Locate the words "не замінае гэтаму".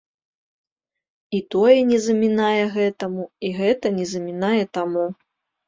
1.91-3.29